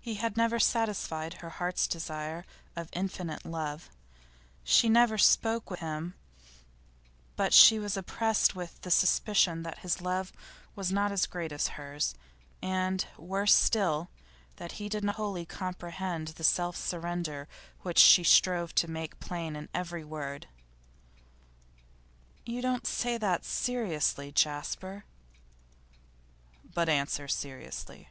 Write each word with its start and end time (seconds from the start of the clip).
He 0.00 0.14
had 0.14 0.38
never 0.38 0.58
satisfied 0.58 1.34
her 1.34 1.50
heart's 1.50 1.86
desire 1.86 2.46
of 2.74 2.88
infinite 2.94 3.44
love; 3.44 3.90
she 4.64 4.88
never 4.88 5.18
spoke 5.18 5.68
with 5.68 5.80
him 5.80 6.14
but 7.36 7.52
she 7.52 7.78
was 7.78 7.94
oppressed 7.94 8.54
with 8.56 8.80
the 8.82 8.90
suspicion 8.92 9.64
that 9.64 9.80
his 9.80 10.00
love 10.00 10.32
was 10.74 10.90
not 10.90 11.12
as 11.12 11.26
great 11.26 11.52
as 11.52 11.70
hers, 11.76 12.14
and, 12.62 13.06
worse 13.18 13.54
still, 13.54 14.08
that 14.56 14.72
he 14.72 14.88
did 14.88 15.04
not 15.04 15.16
wholly 15.16 15.44
comprehend 15.44 16.28
the 16.28 16.44
self 16.44 16.74
surrender 16.76 17.46
which 17.80 17.98
she 17.98 18.24
strove 18.24 18.74
to 18.76 18.88
make 18.88 19.20
plain 19.20 19.54
in 19.56 19.68
every 19.74 20.04
word. 20.04 20.46
'You 22.46 22.62
don't 22.62 22.86
say 22.86 23.18
that 23.18 23.44
seriously, 23.44 24.32
Jasper?' 24.32 25.04
'But 26.72 26.88
answer 26.88 27.26
seriously. 27.28 28.08